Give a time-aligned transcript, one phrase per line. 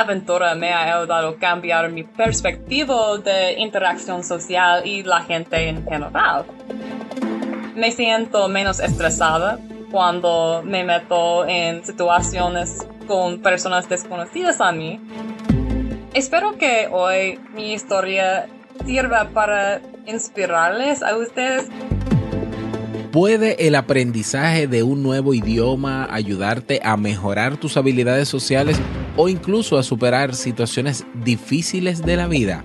[0.00, 5.84] aventura me ha ayudado a cambiar mi perspectiva de interacción social y la gente en
[5.84, 6.44] general.
[7.74, 9.58] Me siento menos estresada
[9.90, 15.00] cuando me meto en situaciones con personas desconocidas a mí.
[16.12, 18.46] Espero que hoy mi historia
[18.84, 21.68] sirva para inspirarles a ustedes
[23.14, 28.76] ¿Puede el aprendizaje de un nuevo idioma ayudarte a mejorar tus habilidades sociales
[29.16, 32.64] o incluso a superar situaciones difíciles de la vida?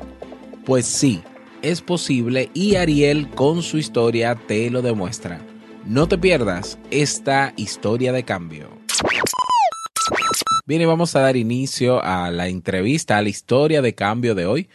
[0.66, 1.21] Pues sí,
[1.62, 5.41] es posible y Ariel con su historia te lo demuestra.
[5.85, 8.70] No te pierdas esta historia de cambio.
[10.66, 14.45] Bien, y vamos a dar inicio a la entrevista, a la historia de cambio de
[14.45, 14.70] hoy.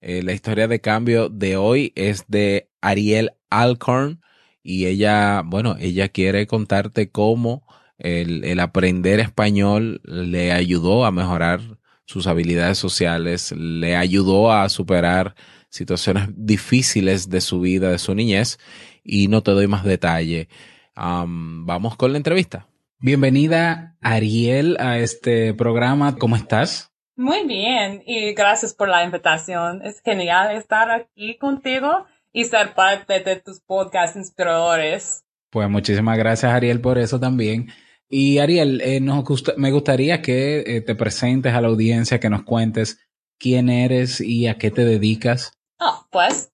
[0.00, 4.22] Eh, la historia de cambio de hoy es de Ariel Alcorn
[4.62, 7.66] y ella, bueno, ella quiere contarte cómo
[7.98, 11.60] el, aprender español le ayudó a mejorar
[12.06, 15.34] sus habilidades sociales, le ayudó a superar
[15.68, 18.58] situaciones difíciles de su vida, de su niñez,
[19.02, 20.48] y no te doy más detalle.
[20.94, 22.68] vamos con la entrevista.
[22.98, 26.16] Bienvenida, Ariel, a este programa.
[26.16, 26.90] ¿Cómo estás?
[27.16, 29.82] Muy bien, y gracias por la invitación.
[29.82, 35.24] Es genial estar aquí contigo y ser parte de tus podcasts inspiradores.
[35.50, 37.68] Pues muchísimas gracias Ariel por eso también.
[38.16, 39.24] Y Ariel, eh, nos
[39.56, 43.00] me gustaría que eh, te presentes a la audiencia, que nos cuentes
[43.40, 45.58] quién eres y a qué te dedicas.
[45.80, 46.52] Oh, pues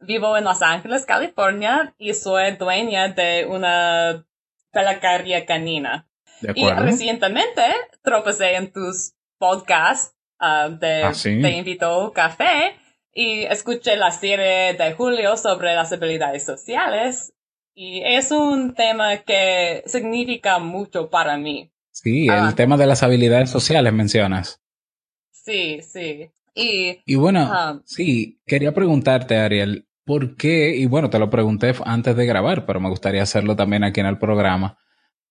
[0.00, 4.24] vivo en Los Ángeles, California y soy dueña de una
[4.70, 6.08] peluquería canina.
[6.54, 7.62] y recientemente
[8.02, 12.74] tropecé en tus podcasts ah, de ¿Ah, Te invito café
[13.12, 17.34] y escuché la serie de Julio sobre las habilidades sociales
[17.74, 21.70] y es un tema que significa mucho para mí.
[21.90, 22.54] Sí, el ah.
[22.56, 24.60] tema de las habilidades sociales mencionas.
[25.30, 26.30] Sí, sí.
[26.54, 30.76] Y, y bueno, sí, quería preguntarte, Ariel, ¿por qué?
[30.76, 34.06] Y bueno, te lo pregunté antes de grabar, pero me gustaría hacerlo también aquí en
[34.06, 34.78] el programa.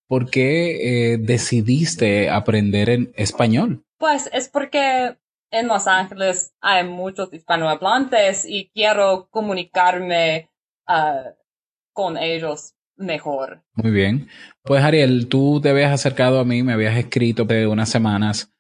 [0.07, 3.85] ¿Por qué eh, decidiste aprender en español?
[3.97, 5.16] Pues es porque
[5.51, 10.50] en Los Ángeles hay muchos hispanohablantes y quiero comunicarme
[10.88, 11.34] ah,
[11.94, 13.63] con ellos mejor.
[13.74, 14.28] Muy bien.
[14.63, 18.52] Pues Ariel, tú te habías acercado a mí, me habías escrito de unas semanas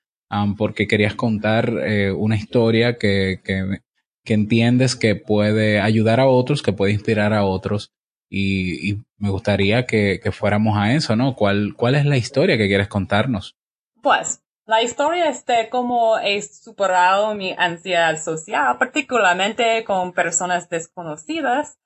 [0.57, 3.81] porque querías contar eh, una historia que, que,
[4.23, 7.91] que, entiendes que puede ayudar a otros, que puede inspirar a otros.
[8.29, 11.35] Y, y me gustaría que, que, fuéramos a eso, ¿no?
[11.35, 13.57] ¿Cuál, ¿Cuál es la historia que quieres contarnos?
[14.01, 21.77] Pues la historia es de cómo he superado mi ansiedad social, particularmente con personas desconocidas,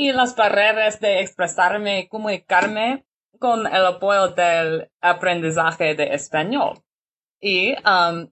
[0.00, 3.04] y las barreras de expresarme y comunicarme
[3.38, 6.82] con el apoyo del aprendizaje de español.
[7.38, 8.30] Y um,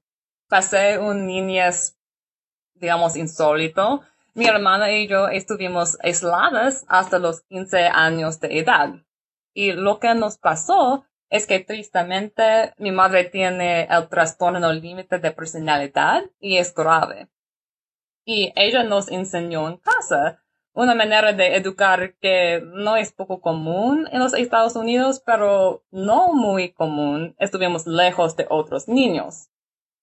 [0.48, 1.98] pasé un niñez,
[2.72, 4.00] digamos, insólito.
[4.32, 8.94] Mi hermana y yo estuvimos aisladas hasta los 15 años de edad.
[9.52, 15.32] Y lo que nos pasó es que tristemente mi madre tiene el trastorno límite de
[15.32, 17.28] personalidad y es grave.
[18.24, 20.42] Y ella nos enseñó en casa
[20.78, 26.32] una manera de educar que no es poco común en los Estados Unidos, pero no
[26.32, 27.34] muy común.
[27.40, 29.48] Estuvimos lejos de otros niños.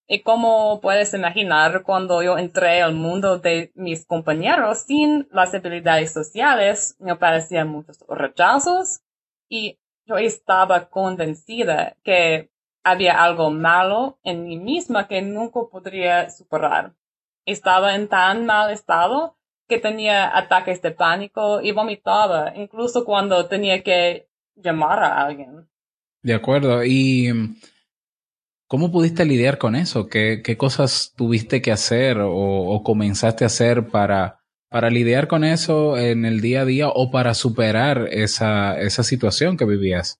[0.05, 6.11] Y como puedes imaginar, cuando yo entré al mundo de mis compañeros sin las habilidades
[6.11, 8.99] sociales, me aparecían muchos rechazos
[9.47, 12.51] y yo estaba convencida que
[12.83, 16.93] había algo malo en mí misma que nunca podría superar.
[17.45, 19.37] Estaba en tan mal estado
[19.67, 25.67] que tenía ataques de pánico y vomitaba, incluso cuando tenía que llamar a alguien.
[26.21, 26.83] De acuerdo.
[26.83, 27.55] ¿Y mm,
[28.67, 30.07] cómo pudiste lidiar con eso?
[30.07, 34.45] ¿Qué, qué cosas tuviste que hacer o, o comenzaste a hacer para
[34.75, 39.55] para lidiar con eso en el día a día o para superar esa, esa situación
[39.55, 40.19] que vivías?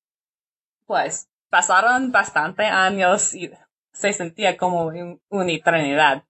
[0.85, 3.51] Pues pasaron bastante años y
[3.91, 4.93] se sentía como
[5.29, 6.23] una eternidad.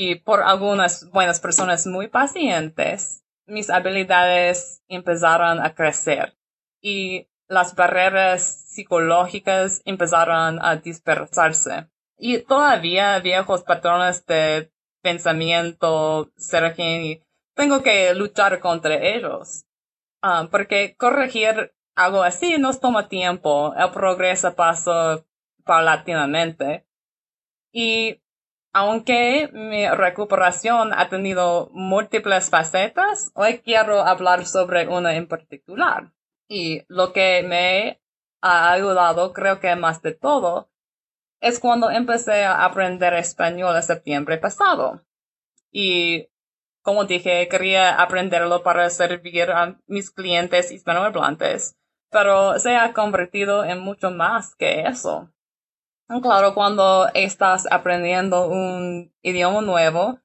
[0.00, 6.38] Y por algunas buenas personas muy pacientes, mis habilidades empezaron a crecer
[6.80, 11.88] y las barreras psicológicas empezaron a dispersarse.
[12.16, 14.70] Y todavía viejos patrones de
[15.02, 17.24] pensamiento surgen y
[17.56, 19.64] tengo que luchar contra ellos.
[20.22, 23.74] Ah, porque corregir algo así nos toma tiempo.
[23.76, 25.24] El progreso pasa
[25.64, 26.86] paulatinamente.
[27.72, 28.20] Y
[28.72, 36.12] aunque mi recuperación ha tenido múltiples facetas, hoy quiero hablar sobre una en particular.
[36.48, 38.00] Y lo que me
[38.40, 40.70] ha ayudado, creo que más de todo,
[41.40, 45.02] es cuando empecé a aprender español en septiembre pasado.
[45.70, 46.28] Y
[46.82, 51.76] como dije, quería aprenderlo para servir a mis clientes hispanohablantes,
[52.10, 55.30] pero se ha convertido en mucho más que eso.
[56.22, 60.18] Claro, cuando estás aprendiendo un idioma nuevo,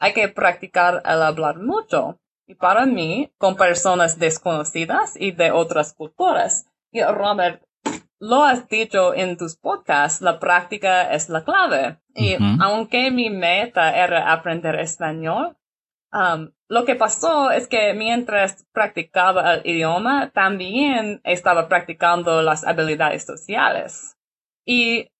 [0.00, 2.18] hay que practicar el hablar mucho.
[2.46, 6.66] Y para mí, con personas desconocidas y de otras culturas.
[6.90, 7.62] Y Robert,
[8.18, 11.98] lo has dicho en tus podcasts, la práctica es la clave.
[12.14, 15.56] Y aunque mi meta era aprender español,
[16.12, 23.24] um, lo que pasó es que mientras practicaba el idioma, también estaba practicando las habilidades
[23.24, 24.16] sociales.
[24.64, 25.10] Y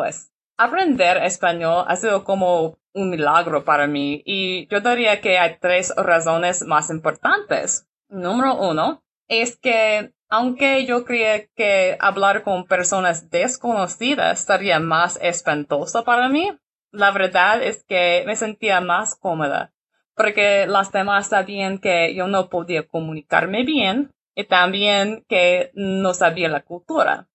[0.00, 5.58] pues aprender español ha sido como un milagro para mí y yo diría que hay
[5.60, 7.86] tres razones más importantes.
[8.08, 16.02] Número uno es que aunque yo creía que hablar con personas desconocidas sería más espantoso
[16.02, 16.50] para mí,
[16.92, 19.74] la verdad es que me sentía más cómoda
[20.14, 26.48] porque las demás sabían que yo no podía comunicarme bien y también que no sabía
[26.48, 27.28] la cultura.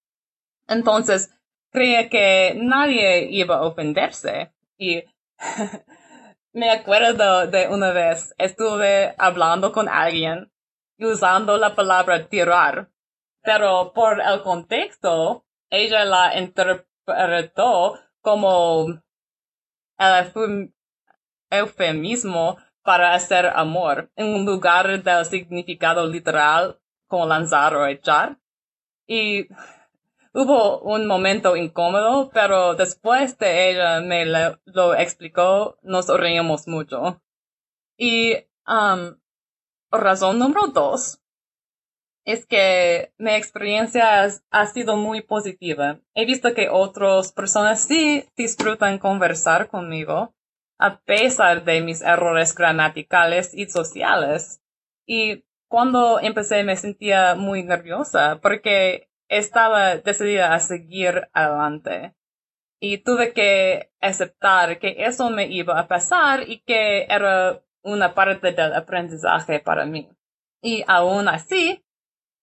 [0.67, 1.29] Entonces,
[1.75, 5.03] creía que nadie iba a ofenderse y
[6.53, 10.51] me acuerdo de una vez estuve hablando con alguien
[10.97, 12.89] usando la palabra tirar,
[13.43, 19.01] pero por el contexto, ella la interpretó como
[19.97, 20.73] el
[21.49, 28.37] eufemismo para hacer amor, en lugar del significado literal como lanzar o echar.
[29.07, 29.47] Y
[30.37, 37.21] Hubo un momento incómodo, pero después de ella me lo, explicó, nos reímos mucho.
[37.97, 38.35] Y
[38.67, 39.15] um,
[39.89, 41.21] razón número dos
[42.25, 46.01] es que mi experiencia ha sido muy positiva.
[46.13, 50.35] He visto que otras personas sí disfrutan conversar conmigo,
[50.77, 54.61] a pesar de mis errores gramaticales y sociales.
[55.05, 62.15] Y cuando empecé me sentía muy nerviosa porque estaba decidida a seguir adelante.
[62.79, 68.51] Y tuve que aceptar que eso me iba a pasar y que era una parte
[68.51, 70.09] del aprendizaje para mí.
[70.61, 71.85] Y aún así,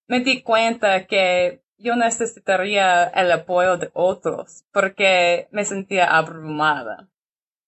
[0.07, 7.09] me di cuenta que yo necesitaría el apoyo de otros porque me sentía abrumada.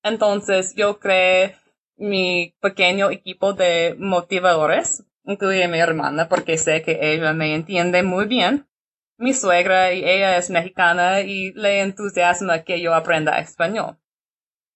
[0.02, 1.56] Entonces yo creé
[1.96, 8.26] mi pequeño equipo de motivadores, incluye mi hermana porque sé que ella me entiende muy
[8.26, 8.68] bien
[9.16, 13.98] mi suegra y ella es mexicana y le entusiasma que yo aprenda español.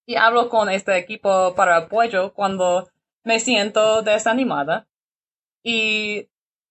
[0.07, 2.89] Y hablo con este equipo para apoyo cuando
[3.25, 4.89] me siento desanimada.
[5.63, 6.29] Y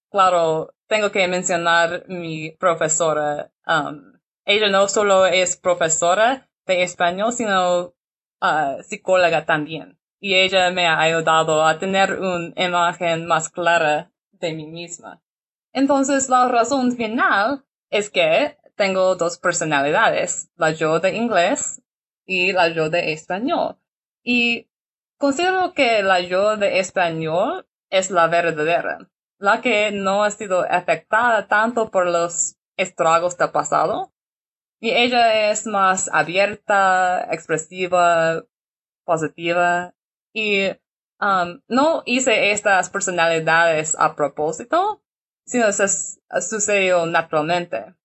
[0.10, 3.52] claro, tengo que mencionar mi profesora.
[3.68, 4.14] Um,
[4.46, 7.94] ella no solo es profesora de español, sino
[8.42, 10.00] uh, psicóloga también.
[10.20, 15.22] Y ella me ha ayudado a tener una imagen más clara de mí misma.
[15.78, 21.84] Entonces, la razón final es que tengo dos personalidades, la yo de inglés
[22.26, 23.78] y la yo de español.
[24.24, 24.72] Y
[25.20, 29.08] considero que la yo de español es la verdadera,
[29.38, 34.12] la que no ha sido afectada tanto por los estragos del pasado.
[34.80, 38.44] Y ella es más abierta, expresiva,
[39.06, 39.94] positiva.
[40.34, 40.70] Y
[41.22, 45.04] um, no hice estas personalidades a propósito,
[45.48, 45.88] sino se
[46.42, 47.96] sucedió naturalmente.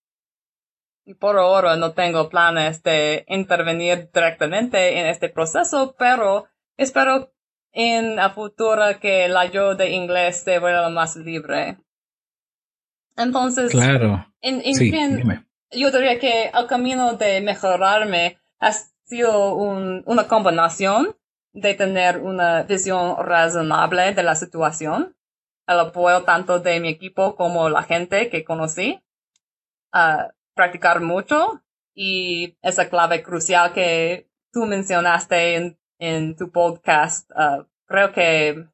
[1.04, 6.46] Y por ahora no tengo planes de intervenir directamente en este proceso, pero
[6.76, 7.32] espero
[7.72, 11.78] en el futuro que la yo de inglés se vuelva más libre.
[13.16, 14.26] Entonces, claro.
[14.40, 18.72] en, fin, yo diría que el camino de mejorarme ha
[19.04, 21.16] sido una combinación
[21.52, 25.16] de tener una visión razonable de la situación,
[25.66, 29.00] el apoyo tanto de mi equipo como la gente que conocí,
[30.54, 31.62] practicar mucho
[31.94, 38.66] y esa clave crucial que tú mencionaste en, en tu podcast, uh, creo que,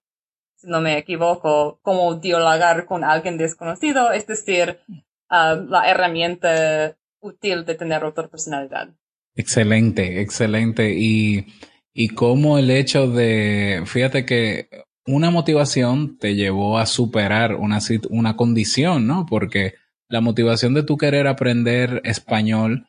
[0.56, 7.64] si no me equivoco, como dialogar con alguien desconocido, es decir, uh, la herramienta útil
[7.64, 8.88] de tener otra personalidad.
[9.34, 10.94] Excelente, excelente.
[10.96, 11.46] Y,
[11.92, 14.68] y como el hecho de, fíjate que
[15.08, 17.78] una motivación te llevó a superar una,
[18.10, 19.24] una condición, ¿no?
[19.24, 19.74] Porque
[20.06, 22.86] la motivación de tu querer aprender español,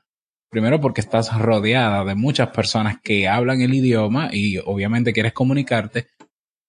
[0.49, 6.07] primero porque estás rodeada de muchas personas que hablan el idioma y obviamente quieres comunicarte,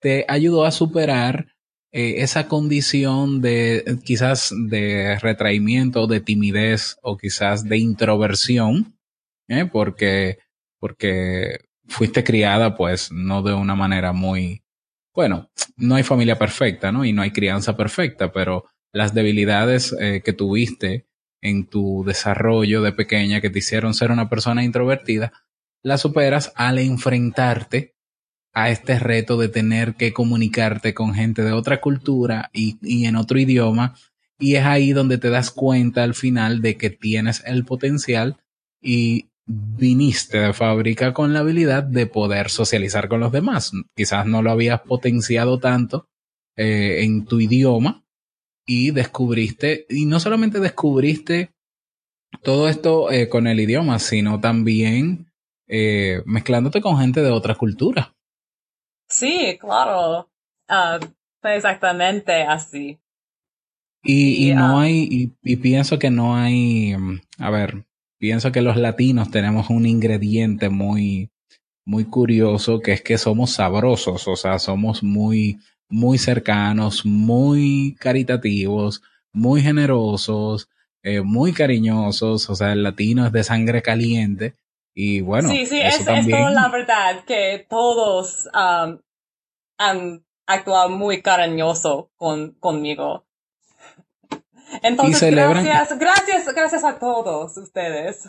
[0.01, 1.49] te ayudó a superar
[1.91, 8.95] eh, esa condición de quizás de retraimiento, de timidez o quizás de introversión
[9.49, 9.69] ¿eh?
[9.71, 10.39] porque,
[10.79, 14.63] porque fuiste criada pues no de una manera muy,
[15.21, 17.05] bueno, no hay familia perfecta, ¿no?
[17.05, 21.09] Y no hay crianza perfecta, pero las debilidades eh, que tuviste
[21.43, 25.31] en tu desarrollo de pequeña que te hicieron ser una persona introvertida,
[25.83, 27.95] las superas al enfrentarte
[28.55, 33.17] a este reto de tener que comunicarte con gente de otra cultura y, y, en
[33.17, 33.97] otro idioma.
[34.39, 38.39] Y es ahí donde te das cuenta al final de que tienes el potencial
[38.81, 43.73] y viniste de fábrica con la habilidad de poder socializar con los demás.
[43.97, 46.07] Quizás no lo habías potenciado tanto
[46.57, 48.05] eh, en tu idioma
[48.67, 51.51] y descubriste, y no solamente descubriste
[52.43, 55.33] todo esto eh, con el idioma, sino también
[55.67, 58.15] eh, mezclándote con gente de otra cultura.
[59.09, 60.31] Sí, claro.
[60.69, 61.05] Uh,
[61.43, 63.01] exactamente así.
[64.03, 67.85] Y, y, no ah, hay, y, y, pienso que no hay, mm, a ver,
[68.21, 71.31] pienso que los latinos tenemos un ingrediente muy,
[71.87, 75.59] muy curioso, que es que somos sabrosos, o sea, somos muy,
[75.89, 80.69] muy cercanos, muy caritativos, muy generosos,
[81.03, 84.55] eh, muy cariñosos, o sea, el latino es de sangre caliente.
[84.95, 86.55] Y bueno, sí, sí, es, también...
[86.55, 88.99] la verdad que todos um,
[89.79, 93.25] han actuado muy cariñoso con, conmigo.
[94.83, 98.29] Entonces, gracias, gracias, gracias a todos ustedes.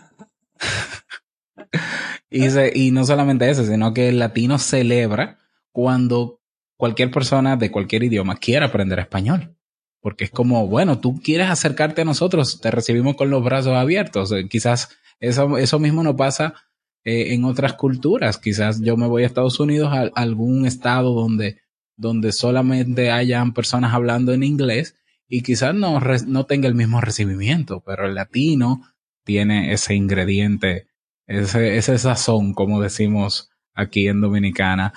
[2.30, 5.38] y, y no solamente eso, sino que el latino celebra
[5.72, 6.42] cuando
[6.78, 9.56] cualquier persona de cualquier idioma quiera aprender español.
[10.02, 14.32] Porque es como, bueno, tú quieres acercarte a nosotros, te recibimos con los brazos abiertos.
[14.32, 16.56] Eh, quizás eso, eso mismo no pasa
[17.04, 18.40] eh, en otras culturas.
[18.40, 21.62] Quizás yo me voy a Estados Unidos, a, algún estado donde,
[21.96, 24.96] donde solamente hayan personas hablando en inglés
[25.34, 28.82] y quizás no, no tenga el mismo recibimiento, pero el latino
[29.24, 30.90] tiene ese ingrediente,
[31.26, 34.92] ese, ese sazón, como decimos aquí en Dominicana.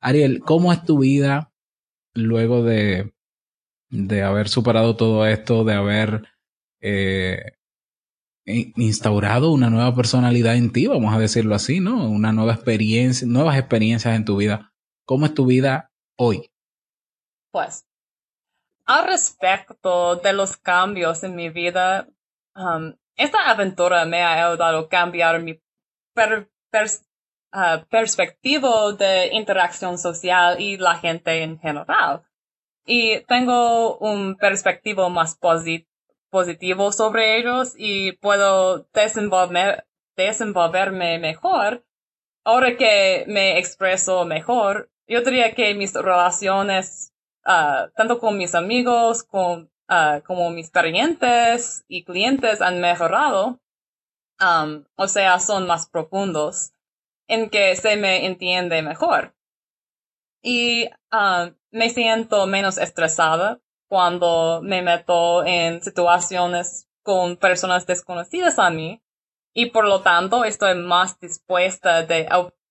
[0.00, 1.52] Ariel, ¿cómo es tu vida
[2.14, 3.14] luego de,
[3.88, 6.24] de haber superado todo esto, de haber
[6.80, 7.52] eh,
[8.44, 12.10] instaurado una nueva personalidad en ti, vamos a decirlo así, ¿no?
[12.10, 14.72] Una nueva experiencia, nuevas experiencias en tu vida.
[15.04, 16.50] ¿Cómo es tu vida hoy?
[17.52, 17.86] Pues
[18.86, 22.08] al respecto de los cambios en mi vida,
[22.54, 25.60] um, esta aventura me ha ayudado a cambiar mi uh,
[27.90, 32.22] perspectiva de interacción social y la gente en general.
[32.84, 35.36] Y tengo un perspectivo más
[36.30, 38.86] positivo sobre ellos y puedo
[40.16, 41.84] desenvolverme mejor.
[42.44, 47.12] Ahora que me expreso mejor, yo diría que mis relaciones
[47.46, 53.60] uh, tanto con mis amigos con, uh, como mis clientes y clientes han mejorado.
[54.40, 56.72] Um, o sea, son más profundos
[57.26, 59.34] en que se me entiende mejor.
[60.42, 68.70] Y uh, me siento menos estresada cuando me meto en situaciones con personas desconocidas a
[68.70, 69.00] mí
[69.54, 72.28] y por lo tanto estoy más dispuesta de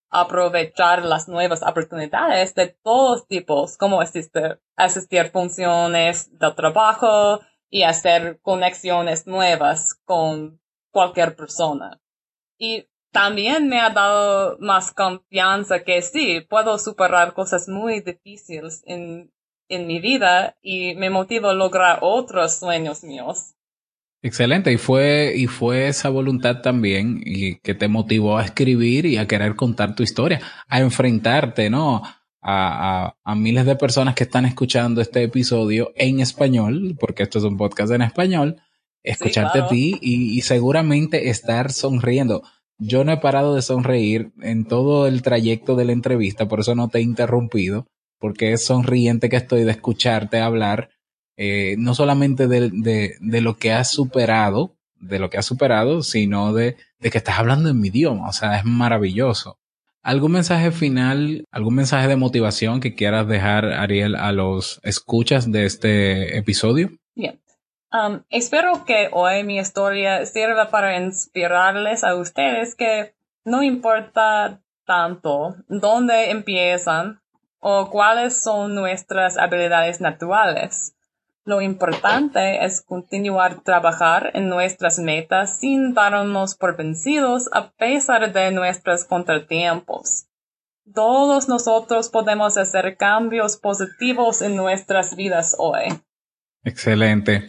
[0.09, 9.27] aprovechar las nuevas oportunidades de todos tipos, como asistir, funciones de trabajo y hacer conexiones
[9.27, 11.99] nuevas con cualquier persona.
[12.57, 19.31] Y también me ha dado más confianza que sí, puedo superar cosas muy difíciles en,
[19.69, 23.55] en mi vida y me motiva a lograr otros sueños míos.
[24.25, 29.17] Excelente, y fue, y fue esa voluntad también y que te motivó a escribir y
[29.17, 32.01] a querer contar tu historia, a enfrentarte, ¿no?
[32.41, 37.37] A, a, a miles de personas que están escuchando este episodio en español, porque esto
[37.37, 38.55] es un podcast en español,
[39.03, 42.41] escucharte a ti y, y seguramente estar sonriendo.
[42.79, 46.73] Yo no he parado de sonreír en todo el trayecto de la entrevista, por eso
[46.73, 47.85] no te he interrumpido,
[48.17, 50.89] porque es sonriente que estoy de escucharte hablar
[51.37, 56.01] eh, no solamente de, de, de, lo que has superado, de lo que has superado,
[56.01, 58.29] sino de, de que estás hablando en mi idioma.
[58.29, 59.59] O sea, es maravilloso.
[60.01, 65.65] ¿Algún mensaje final, algún mensaje de motivación que quieras dejar, Ariel, a los escuchas de
[65.65, 66.91] este episodio?
[67.15, 67.41] Bien.
[67.91, 73.15] Um, espero que hoy mi historia sirva para inspirarles a ustedes que
[73.45, 77.21] no importa tanto dónde empiezan
[77.59, 80.94] o cuáles son nuestras habilidades naturales.
[81.45, 88.51] Lo importante es continuar trabajar en nuestras metas sin darnos por vencidos a pesar de
[88.51, 90.25] nuestros contratiempos.
[90.91, 95.83] Todos nosotros podemos hacer cambios positivos en nuestras vidas hoy.
[96.63, 97.47] Excelente.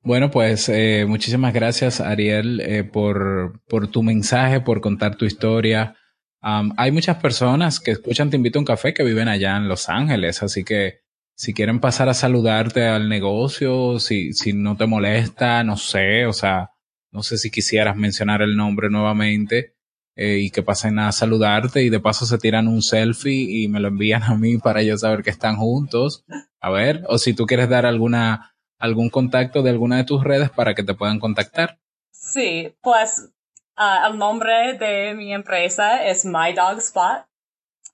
[0.00, 5.94] Bueno, pues eh, muchísimas gracias, Ariel, eh, por, por tu mensaje, por contar tu historia.
[6.40, 9.88] hay muchas personas que escuchan Te invito a un café que viven allá en Los
[9.88, 11.05] Ángeles, así que
[11.36, 16.32] si quieren pasar a saludarte al negocio, si, si no te molesta, no sé, o
[16.32, 16.72] sea,
[17.12, 19.74] no sé si quisieras mencionar el nombre nuevamente
[20.16, 23.80] eh, y que pasen a saludarte y de paso se tiran un selfie y me
[23.80, 26.24] lo envían a mí para yo saber que están juntos.
[26.58, 30.50] A ver, o si tú quieres dar alguna algún contacto de alguna de tus redes
[30.50, 31.78] para que te puedan contactar.
[32.10, 33.30] Sí, pues
[33.76, 37.26] ah, el nombre de mi empresa es My Dog Spot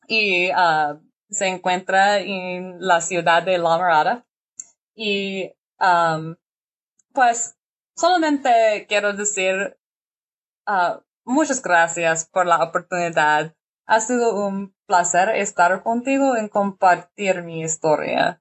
[0.06, 1.00] y uh,
[1.32, 4.26] se encuentra en la ciudad de La Mirada.
[4.94, 6.36] Y um,
[7.12, 7.56] pues
[7.96, 9.76] solamente quiero decir
[10.66, 13.54] uh, muchas gracias por la oportunidad.
[13.86, 18.40] Ha sido un placer estar contigo y compartir mi historia.